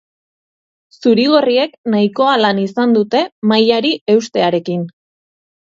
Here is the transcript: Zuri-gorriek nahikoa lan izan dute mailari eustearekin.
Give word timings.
Zuri-gorriek 0.99 1.77
nahikoa 1.95 2.33
lan 2.45 2.63
izan 2.65 2.99
dute 2.99 3.25
mailari 3.53 3.95
eustearekin. 4.17 4.91